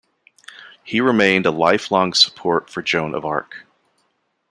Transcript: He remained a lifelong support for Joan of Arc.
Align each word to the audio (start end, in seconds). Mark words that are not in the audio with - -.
He 0.83 0.99
remained 0.99 1.45
a 1.45 1.51
lifelong 1.51 2.15
support 2.15 2.71
for 2.71 2.81
Joan 2.81 3.13
of 3.13 3.23
Arc. 3.23 3.67